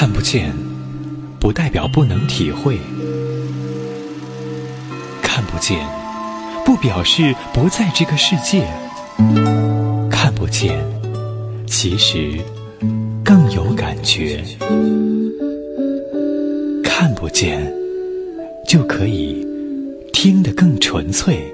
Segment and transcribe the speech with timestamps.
[0.00, 0.50] 看不见，
[1.38, 2.78] 不代表不能体会；
[5.20, 5.78] 看不见，
[6.64, 8.62] 不表示不在这个世界；
[10.10, 10.82] 看不见，
[11.66, 12.40] 其实
[13.22, 14.42] 更有感觉。
[16.82, 17.70] 看不见，
[18.66, 19.46] 就可以
[20.14, 21.44] 听得更纯粹。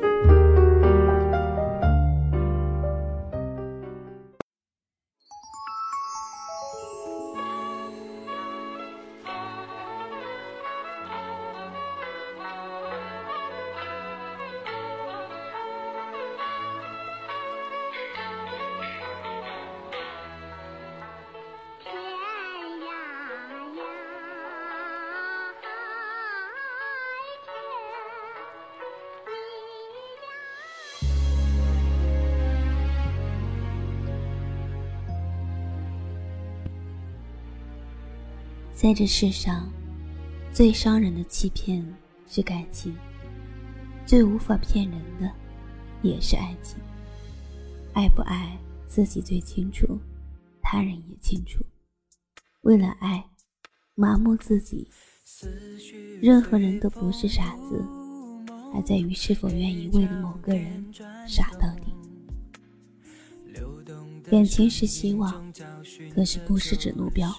[38.76, 39.72] 在这世上，
[40.52, 41.82] 最伤人的欺骗
[42.28, 42.94] 是感情，
[44.04, 45.32] 最无法骗人的
[46.02, 46.76] 也是爱情。
[47.94, 48.54] 爱不爱
[48.86, 49.98] 自己最清楚，
[50.60, 51.64] 他人也清楚。
[52.60, 53.24] 为了爱，
[53.94, 54.86] 麻木自己。
[56.20, 57.82] 任何人都不是傻子，
[58.74, 60.84] 还在于是否愿意为了某个人
[61.26, 61.94] 傻到底。
[64.30, 65.50] 感情是希望，
[66.14, 67.34] 可是不是指路标。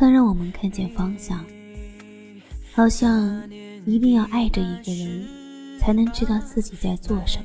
[0.00, 1.44] 它让我们看见方向，
[2.72, 3.42] 好像
[3.84, 5.26] 一定要爱着一个人，
[5.80, 7.44] 才能知道自己在做什么；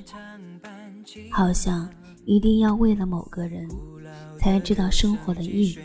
[1.31, 1.89] 好像
[2.25, 3.67] 一定要为了某个人，
[4.37, 5.79] 才知道生活的意义。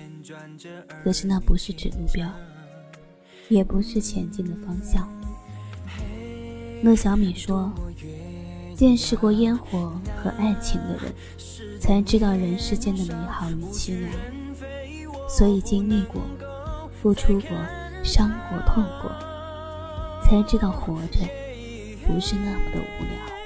[1.03, 2.31] 可是那不是指路标，
[3.49, 5.09] 也不是前进的方向。
[6.83, 7.73] 乐小米说
[8.77, 14.13] ：“见识过烟火和爱情的人，才知道人世间的美好与凄凉。
[15.31, 16.21] 所以经历过。”
[17.01, 17.57] 付出过，
[18.03, 19.11] 伤过，痛过，
[20.25, 21.21] 才知道活着
[22.07, 23.38] 不是那么的无聊。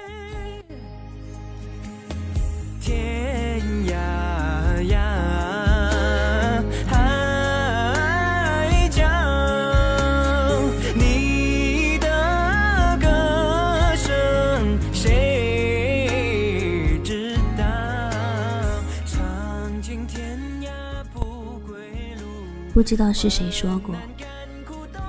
[22.72, 23.94] 不知道是谁说过，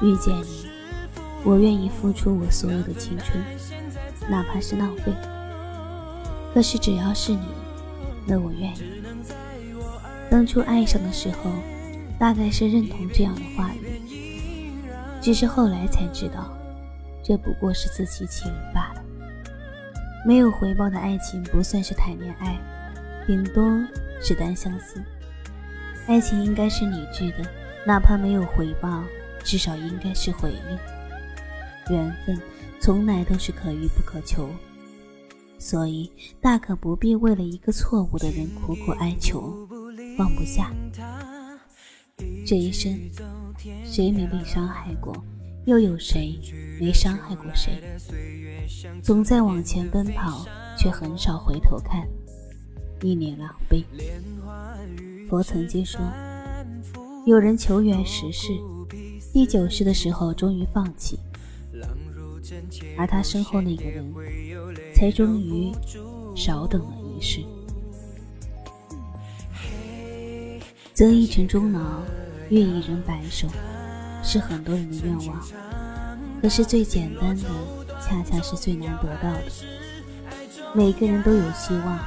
[0.02, 0.68] 遇见你，
[1.46, 3.42] 我愿意付出我所有的青春，
[4.30, 5.14] 哪怕是浪费。
[6.54, 7.48] 可是只要是你，
[8.28, 8.84] 那我愿意。
[10.30, 11.52] 当初爱上的时候，
[12.20, 14.74] 大概是认同这样的话语，
[15.22, 16.54] 只是后来才知道，
[17.24, 19.02] 这不过是自欺欺人罢了。
[20.26, 22.60] 没有回报的爱情不算是谈恋爱，
[23.26, 23.64] 顶多
[24.22, 25.02] 是单相思。
[26.08, 27.50] 爱情应该是理智的，
[27.86, 29.04] 哪怕没有回报，
[29.44, 31.94] 至少应该是回应。
[31.94, 32.38] 缘分
[32.80, 34.50] 从来都是可遇不可求，
[35.58, 39.68] 所以大可不必为了一个错误的人苦苦哀求，
[40.18, 40.72] 放不下。
[42.46, 42.98] 这一生，
[43.86, 45.16] 谁没被伤害过？
[45.66, 46.38] 又有谁
[46.80, 47.82] 没伤害过谁？
[49.02, 50.46] 总在往前奔跑，
[50.78, 52.06] 却很少回头看，
[53.02, 53.86] 一脸狼狈。
[55.34, 56.00] 佛曾经说，
[57.26, 58.50] 有人求缘十世，
[59.34, 61.18] 第九世的时候终于放弃，
[62.96, 64.14] 而他身后那个人，
[64.94, 65.72] 才终于
[66.36, 67.44] 少等了一世。
[70.94, 72.04] 择一城终老，
[72.52, 73.48] 遇一人白首，
[74.22, 75.42] 是很多人的愿望，
[76.44, 77.50] 可是最简单的，
[78.00, 79.46] 恰恰是最难得到的。
[80.76, 82.00] 每个人都有希望，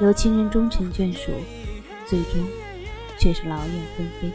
[0.00, 1.32] 有情人终成眷属。
[2.10, 2.44] 最终，
[3.20, 4.32] 却是劳燕分飞。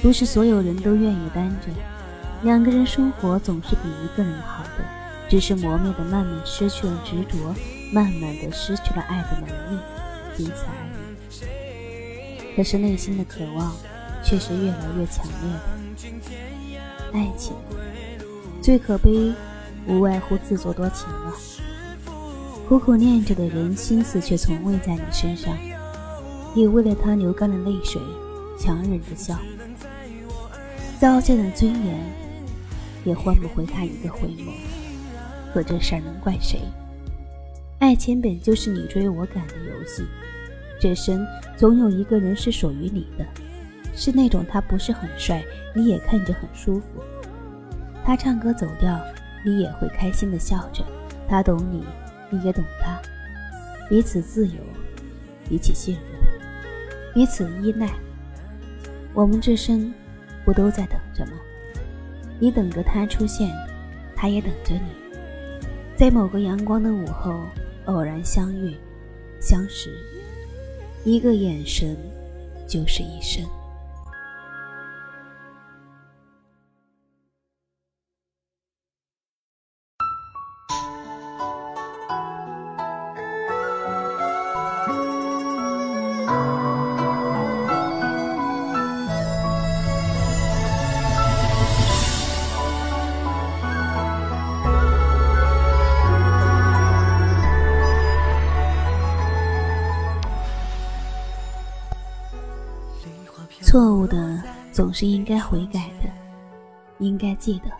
[0.00, 1.66] 不是所有人都愿意单着，
[2.42, 4.84] 两个人生活总是比一个人好的，
[5.28, 7.54] 只是磨灭的慢慢失去了执着，
[7.92, 9.78] 慢慢的失去了爱的能力，
[10.34, 12.56] 仅此而已。
[12.56, 13.76] 可是内心的渴望，
[14.24, 15.60] 却是越来越强烈的。
[17.12, 17.54] 爱情
[18.62, 19.34] 最可悲，
[19.86, 21.34] 无外乎自作多情了。
[22.68, 25.54] 苦苦念着的人，心思却从未在你身上。
[26.54, 28.00] 也为了他流干了泪水，
[28.58, 29.38] 强忍着笑。
[31.00, 31.98] 糟践的尊严，
[33.04, 34.52] 也换不回他一个回眸。
[35.52, 36.60] 可这事儿能怪谁？
[37.78, 40.04] 爱情本就是你追我赶的游戏，
[40.80, 41.26] 这生
[41.56, 43.26] 总有一个人是属于你的，
[43.94, 45.44] 是那种他不是很帅，
[45.74, 46.84] 你也看着很舒服。
[48.04, 49.00] 他唱歌走调，
[49.44, 50.84] 你也会开心的笑着。
[51.28, 51.84] 他懂你，
[52.30, 53.00] 你也懂他，
[53.88, 54.54] 彼此自由，
[55.48, 56.11] 彼此信任。
[57.14, 57.90] 彼此依赖，
[59.12, 59.92] 我们这生
[60.46, 61.32] 不都在等着吗？
[62.38, 63.50] 你等着他出现，
[64.16, 64.80] 他也等着你，
[65.94, 67.40] 在某个阳光的午后
[67.84, 68.74] 偶然相遇、
[69.40, 69.94] 相识，
[71.04, 71.94] 一个眼神
[72.66, 73.44] 就是一生。
[103.60, 106.08] 错误的总是应该悔改的，
[106.98, 107.70] 应该记得，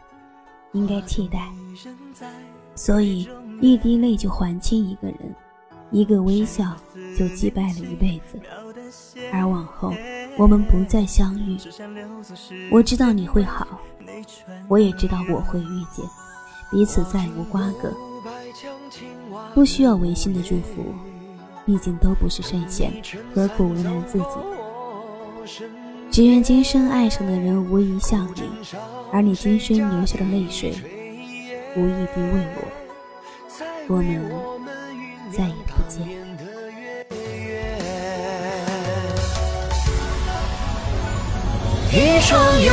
[0.72, 1.48] 应该替代。
[2.74, 3.28] 所以
[3.60, 5.34] 一滴泪就还清一个人，
[5.90, 6.76] 一个微笑
[7.19, 8.40] 就击败了一辈子。
[9.32, 9.92] 而往后
[10.36, 11.58] 我们不再相遇，
[12.70, 13.66] 我知道你会好，
[14.69, 16.04] 我也知道我会遇见，
[16.70, 17.92] 彼此再无瓜葛，
[19.54, 20.84] 不需要违心的祝福，
[21.64, 22.92] 毕竟都不是圣贤，
[23.34, 24.61] 何苦为难自己？
[26.10, 28.42] 只愿今生爱上的人无一像你，
[29.12, 30.74] 而你今生流下的泪水
[31.74, 32.62] 无一滴为我。
[33.88, 34.06] 我们
[35.32, 36.06] 再也不见。
[41.94, 42.70] 一双鸳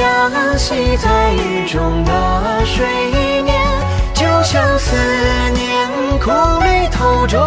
[0.00, 2.86] 鸯戏在雨中的水
[3.42, 3.54] 面，
[4.14, 4.94] 就像思
[5.54, 5.88] 念
[6.20, 7.38] 苦里透着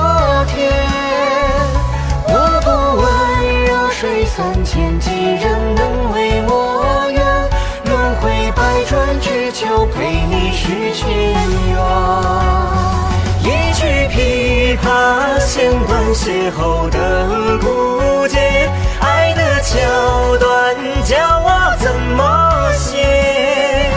[4.78, 5.10] 三千，几
[5.44, 7.20] 人能为我愿？
[7.86, 11.10] 轮回百转，只求陪你续前
[11.72, 11.76] 缘。
[13.42, 13.82] 一曲
[14.14, 18.70] 琵琶，弦断邂逅的孤节，
[19.00, 23.90] 爱的桥段，叫我怎么写？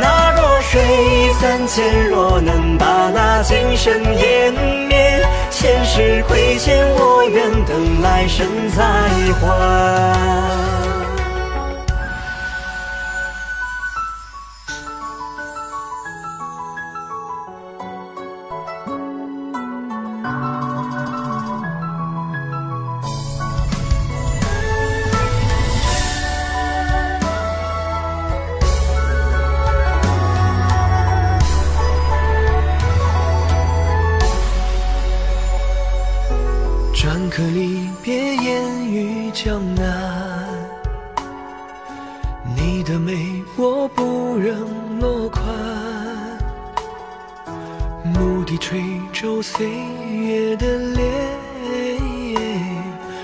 [0.00, 4.50] 那弱水三千，若能把那情深湮
[4.88, 5.17] 灭，
[5.60, 8.84] 前世亏欠我愿，等来生再
[9.40, 10.87] 还。
[48.18, 48.82] 牧笛吹
[49.12, 51.06] 皱岁月的脸，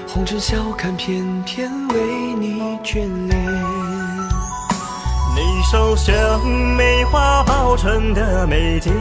[0.06, 1.96] 红尘笑看，偏偏为
[2.38, 3.36] 你眷恋。
[5.34, 6.14] 你手像
[6.76, 8.92] 梅花报春的眉间。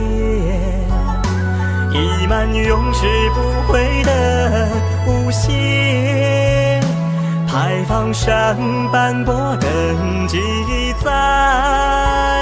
[1.91, 3.05] 溢满永世
[3.35, 4.67] 不悔的
[5.05, 6.81] 无限，
[7.47, 8.57] 牌坊上
[8.91, 9.67] 斑驳的
[10.27, 10.39] 记
[11.03, 12.41] 载，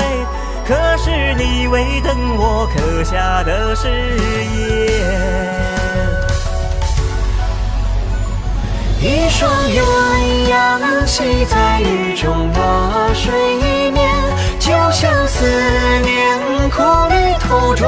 [0.67, 4.61] 可是你未等我刻下的誓言。
[9.01, 9.81] 一双鸳
[10.47, 12.59] 鸯戏在雨中的
[13.15, 13.31] 水
[13.91, 14.07] 面，
[14.59, 15.43] 就像思
[16.03, 17.87] 念苦里透着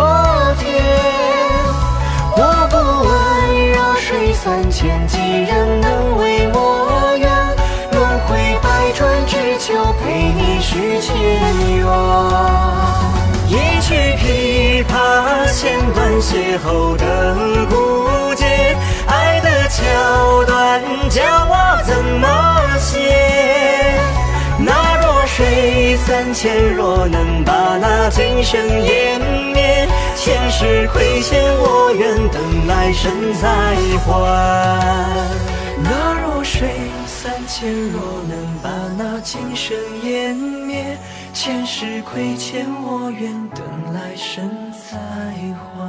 [16.54, 18.46] 断邂逅的孤节，
[19.08, 24.00] 爱的桥段，叫我怎么写？
[24.60, 29.20] 那弱水三千，若能把那情深湮
[29.54, 33.50] 灭，前世亏欠我愿，等来生再
[34.06, 34.12] 还。
[35.84, 36.70] 那弱水
[37.08, 40.98] 三千，若能把那情深湮灭，
[41.34, 45.83] 前世亏欠我愿，等来生再还。